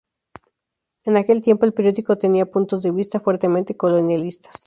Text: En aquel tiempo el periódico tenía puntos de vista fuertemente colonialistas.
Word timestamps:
En 1.03 1.15
aquel 1.15 1.41
tiempo 1.43 1.67
el 1.67 1.75
periódico 1.75 2.17
tenía 2.17 2.47
puntos 2.49 2.81
de 2.81 2.89
vista 2.89 3.19
fuertemente 3.19 3.77
colonialistas. 3.77 4.55